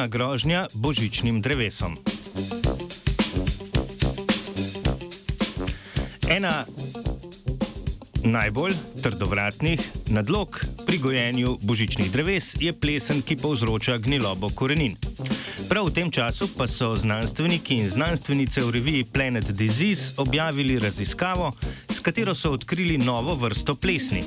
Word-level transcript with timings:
Glavna 0.00 0.18
grožnja 0.18 0.66
božičnim 0.74 1.42
drevesom. 1.44 1.96
Ena 6.28 6.64
najbolj 8.24 8.72
trdovratnih 9.02 9.80
nadlog 10.08 10.64
pri 10.86 10.98
gojenju 10.98 11.58
božičnih 11.60 12.08
dreves 12.12 12.56
je 12.60 12.72
plesen, 12.72 13.20
ki 13.22 13.36
povzroča 13.36 13.98
gnilobo 13.98 14.48
korenin. 14.48 14.96
Prav 15.68 15.86
v 15.86 15.94
tem 15.94 16.10
času 16.10 16.48
pa 16.56 16.66
so 16.66 16.96
znanstveniki 16.96 17.74
in 17.74 17.88
znanstvenice 17.88 18.62
v 18.64 18.70
reviji 18.70 19.04
Planet 19.04 19.52
Disease 19.52 20.14
objavili 20.16 20.78
raziskavo, 20.78 21.52
s 21.88 22.00
katero 22.00 22.34
so 22.34 22.52
odkrili 22.52 22.98
novo 22.98 23.34
vrsto 23.34 23.74
plesni. 23.74 24.24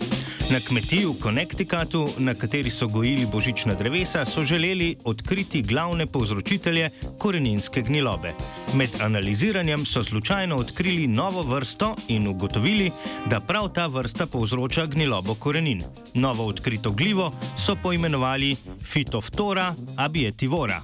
Na 0.51 0.59
kmetiji 0.59 1.05
v 1.05 1.15
Connecticutu, 1.23 2.09
na 2.17 2.35
kateri 2.35 2.69
so 2.69 2.87
gojili 2.87 3.25
božična 3.25 3.73
drevesa, 3.73 4.25
so 4.25 4.43
želeli 4.43 4.95
odkriti 5.03 5.61
glavne 5.61 6.05
povzročitelje 6.05 6.89
koreninske 7.17 7.81
gnilobe. 7.81 8.33
Med 8.73 8.89
analiziranjem 9.01 9.85
so 9.85 10.03
slučajno 10.03 10.55
odkrili 10.55 11.07
novo 11.07 11.41
vrsto 11.41 11.95
in 12.07 12.27
ugotovili, 12.27 12.91
da 13.25 13.39
prav 13.39 13.69
ta 13.73 13.87
vrsta 13.87 14.25
povzroča 14.25 14.85
gnilobo 14.85 15.35
korenin. 15.35 15.83
Novo 16.13 16.45
odkrito 16.45 16.91
glivo 16.91 17.31
so 17.57 17.75
poimenovali 17.75 18.55
Phytophthora 18.93 19.73
abietivora. 19.97 20.82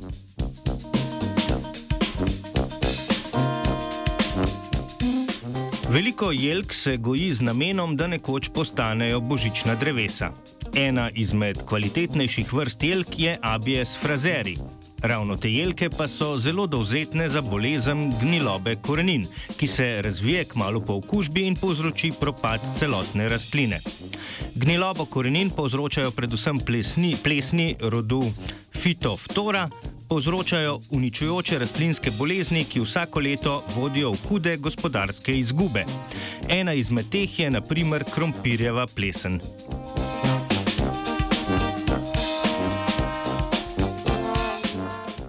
Veliko 5.89 6.31
jelk 6.31 6.73
se 6.73 6.97
goji 6.97 7.33
z 7.33 7.41
namenom, 7.41 7.95
da 7.97 8.07
nekoč 8.07 8.49
postanejo 8.53 9.19
božična 9.19 9.75
drevesa. 9.75 10.29
Ena 10.75 11.09
izmed 11.15 11.63
kvalitetnejših 11.65 12.53
vrst 12.53 12.83
jelk 12.83 13.19
je 13.19 13.37
Abies 13.41 13.97
frazeri. 13.97 14.57
Ravno 15.01 15.37
te 15.37 15.51
jelke 15.51 15.89
pa 15.89 16.07
so 16.07 16.37
zelo 16.37 16.67
dovzetne 16.67 17.29
za 17.29 17.41
bolezen 17.41 18.13
gnilobe 18.21 18.75
korenin, 18.75 19.27
ki 19.57 19.67
se 19.67 20.01
razvije 20.01 20.45
kmalo 20.45 20.81
po 20.81 20.93
okužbi 20.93 21.47
in 21.47 21.55
povzroči 21.55 22.11
propad 22.19 22.61
celotne 22.75 23.29
rastline. 23.29 23.79
Gnilobo 24.55 25.05
korenin 25.05 25.49
povzročajo 25.49 26.11
predvsem 26.11 26.59
plesni, 26.59 27.15
plesni 27.23 27.75
rodu 27.79 28.23
Phytophthora, 28.83 29.69
povzročajo 30.09 30.79
uničujoče 30.89 31.59
rastlinske 31.59 32.11
bolezni, 32.17 32.65
ki 32.65 32.81
vsako 32.81 33.19
leto 33.19 33.63
vodijo 33.75 34.11
v 34.11 34.17
hude 34.27 34.57
gospodarske 34.57 35.37
izgube. 35.39 35.85
Ena 36.49 36.73
izmed 36.73 37.09
teh 37.11 37.39
je 37.39 37.49
naprimer 37.49 38.03
krompirjeva 38.13 38.87
plesen. 38.95 39.41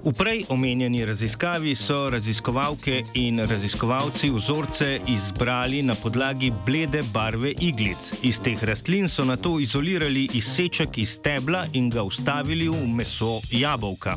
V 0.04 0.12
prej 0.16 0.44
omenjeni 0.48 1.04
raziskavi 1.04 1.74
so 1.74 2.10
raziskovalke 2.10 3.02
in 3.14 3.38
raziskovalci 3.38 4.30
vzorce 4.30 5.00
izbrali 5.08 5.82
na 5.82 5.94
podlagi 5.94 6.52
blede 6.66 7.02
barve 7.12 7.52
iglic. 7.60 8.14
Iz 8.22 8.40
teh 8.40 8.64
rastlin 8.64 9.08
so 9.08 9.24
na 9.24 9.36
to 9.36 9.60
izolirali 9.60 10.28
izseček 10.34 10.98
iz 10.98 11.10
stebla 11.10 11.66
in 11.72 11.90
ga 11.90 12.02
ustavili 12.02 12.68
v 12.68 12.86
meso 12.88 13.40
jabolka. 13.50 14.16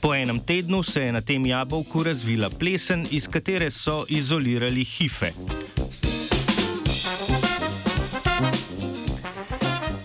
Po 0.00 0.14
enem 0.14 0.40
tednu 0.40 0.82
se 0.82 1.02
je 1.02 1.12
na 1.12 1.20
tem 1.20 1.46
jabolku 1.46 2.02
razvila 2.02 2.50
plesen, 2.50 3.06
iz 3.10 3.28
katere 3.28 3.70
so 3.70 4.04
izolirali 4.08 4.84
hife. 4.84 5.32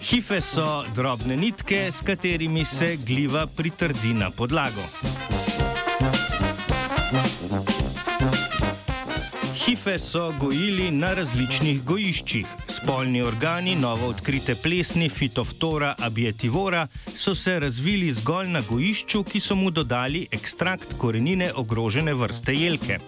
Hife 0.01 0.41
so 0.41 0.83
drobne 0.95 1.37
nitke, 1.37 1.91
s 1.91 2.01
katerimi 2.01 2.65
se 2.65 2.95
gliva 2.95 3.47
pritrdi 3.47 4.13
na 4.13 4.29
podlago. 4.29 5.10
Hife 9.81 9.99
so 9.99 10.33
gojili 10.39 10.91
na 10.91 11.13
različnih 11.13 11.79
gojiščih. 11.83 12.45
Spolni 12.69 13.21
organi 13.21 13.73
novo 13.75 14.07
odkrite 14.13 14.53
plesni 14.55 15.07
Phytophthora 15.09 15.95
abietivora 15.97 16.87
so 17.15 17.33
se 17.35 17.59
razvili 17.59 18.11
zgolj 18.13 18.51
na 18.53 18.61
gojišču, 18.69 19.23
ki 19.23 19.39
so 19.39 19.55
mu 19.55 19.71
dodali 19.71 20.27
ekstrakt 20.31 20.93
korenine 20.97 21.49
ogrožene 21.55 22.13
vrste 22.13 22.53
jelke. 22.53 22.99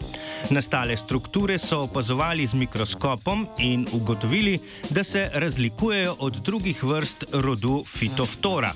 Nastale 0.49 0.97
strukture 0.97 1.59
so 1.59 1.83
opazovali 1.83 2.47
z 2.47 2.53
mikroskopom 2.53 3.47
in 3.59 3.85
ugotovili, 3.91 4.59
da 4.89 5.03
se 5.03 5.29
razlikujejo 5.33 6.15
od 6.19 6.41
drugih 6.41 6.83
vrst 6.83 7.25
rodu 7.33 7.83
Phytophthora. 7.93 8.73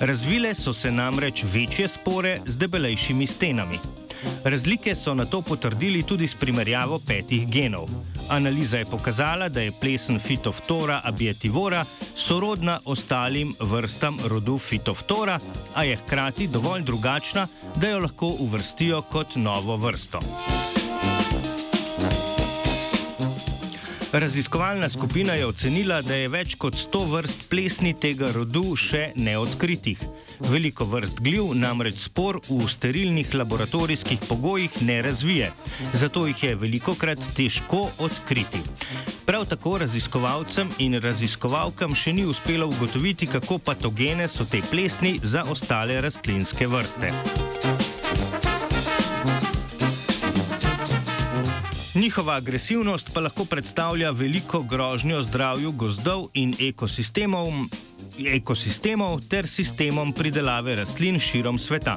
Razvile 0.00 0.54
so 0.54 0.72
se 0.72 0.90
namreč 0.90 1.44
večje 1.52 1.88
spore 1.88 2.40
z 2.46 2.56
debelejšimi 2.56 3.26
stenami. 3.26 3.78
Razlike 4.44 4.94
so 4.94 5.14
na 5.14 5.24
to 5.24 5.42
potrdili 5.42 6.02
tudi 6.02 6.26
s 6.26 6.34
primerjavo 6.34 6.98
petih 6.98 7.48
genov. 7.48 7.88
Analiza 8.28 8.78
je 8.78 8.84
pokazala, 8.84 9.48
da 9.48 9.60
je 9.60 9.72
plesen 9.80 10.20
Phytophthora 10.20 11.00
abietivora 11.04 11.84
sorodna 12.14 12.80
ostalim 12.84 13.54
vrstam 13.60 14.18
rodu 14.24 14.58
Phytophthora, 14.70 15.38
a 15.74 15.84
je 15.84 15.96
hkrati 15.96 16.48
dovolj 16.48 16.82
drugačna, 16.82 17.46
da 17.76 17.88
jo 17.88 17.98
lahko 17.98 18.26
uvrstijo 18.26 19.02
kot 19.02 19.36
novo 19.36 19.76
vrsto. 19.76 20.20
Raziskovalna 24.18 24.88
skupina 24.88 25.32
je 25.32 25.46
ocenila, 25.46 25.98
da 26.02 26.14
je 26.16 26.28
več 26.32 26.54
kot 26.56 26.72
100 26.80 27.00
vrst 27.10 27.42
plesni 27.50 27.90
tega 28.00 28.30
rodu 28.32 28.72
še 28.80 29.10
neodkritih. 29.12 30.00
Veliko 30.48 30.86
vrst 30.88 31.20
gliv 31.20 31.50
namreč 31.52 31.98
spor 32.06 32.38
v 32.48 32.64
sterilnih 32.72 33.34
laboratorijskih 33.36 34.24
pogojih 34.24 34.78
ne 34.88 35.02
razvije, 35.04 35.50
zato 35.92 36.24
jih 36.30 36.44
je 36.48 36.54
veliko 36.56 36.94
krat 36.96 37.28
težko 37.36 37.90
odkriti. 37.98 38.62
Prav 39.28 39.44
tako 39.52 39.76
raziskovalcem 39.84 40.72
in 40.78 40.96
raziskovalkam 40.96 41.92
še 41.92 42.16
ni 42.16 42.24
uspelo 42.24 42.70
ugotoviti, 42.72 43.28
kako 43.28 43.58
patogene 43.58 44.30
so 44.32 44.48
te 44.48 44.64
plesni 44.70 45.18
za 45.22 45.44
ostale 45.52 46.00
rastlinske 46.00 46.72
vrste. 46.72 47.12
Njihova 52.06 52.34
agresivnost 52.34 53.10
pa 53.14 53.20
lahko 53.20 53.44
predstavlja 53.44 54.10
veliko 54.10 54.60
grožnjo 54.62 55.22
zdravju 55.22 55.72
gozdov 55.72 56.28
in 56.34 56.52
ekosistemov, 56.60 57.48
ekosistemov 58.34 59.20
ter 59.26 59.46
sistemom 59.46 60.12
pridelave 60.12 60.76
rastlin 60.76 61.18
širom 61.18 61.58
sveta. 61.58 61.96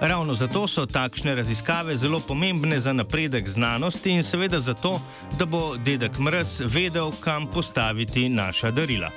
Ravno 0.00 0.34
zato 0.34 0.68
so 0.68 0.86
takšne 0.86 1.34
raziskave 1.34 1.96
zelo 1.96 2.20
pomembne 2.20 2.78
za 2.80 2.92
napredek 2.92 3.48
znanosti 3.48 4.10
in 4.10 4.22
seveda 4.22 4.60
zato, 4.60 5.00
da 5.38 5.46
bo 5.46 5.74
dedek 5.76 6.18
Mrz 6.18 6.60
vedel, 6.66 7.10
kam 7.20 7.46
postaviti 7.46 8.28
naša 8.28 8.70
darila. 8.70 9.10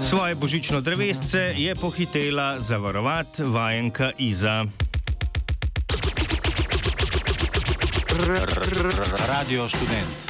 Svoje 0.00 0.34
božično 0.34 0.80
drevesce 0.80 1.54
je 1.56 1.74
pohitela 1.74 2.60
zavarovati 2.60 3.42
vajenka 3.42 4.10
Iza. 4.18 4.66
Radio 8.18 9.68
Student. 9.68 10.27